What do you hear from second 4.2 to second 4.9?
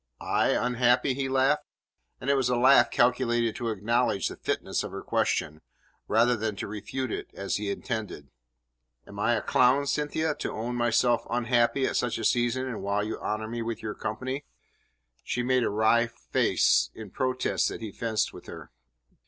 the fitness